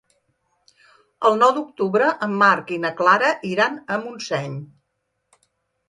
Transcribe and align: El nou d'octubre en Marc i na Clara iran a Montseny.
El 1.29 1.37
nou 1.41 1.53
d'octubre 1.59 2.09
en 2.29 2.35
Marc 2.45 2.75
i 2.79 2.83
na 2.87 2.93
Clara 3.03 3.31
iran 3.53 3.79
a 3.97 4.03
Montseny. 4.09 4.61